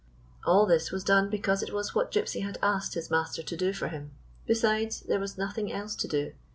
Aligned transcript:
All 0.47 0.65
this 0.65 0.89
was 0.91 1.03
done 1.03 1.29
because 1.29 1.61
it 1.61 1.71
was 1.71 1.93
what 1.93 2.09
Gypsy 2.11 2.41
had 2.43 2.57
asked 2.63 2.95
his 2.95 3.11
master 3.11 3.43
to 3.43 3.55
do 3.55 3.71
for 3.71 3.89
him. 3.89 4.13
Besides, 4.47 5.01
there 5.01 5.19
was 5.19 5.37
nothing 5.37 5.71
else 5.71 5.95
to 5.97 6.07
do. 6.07 6.33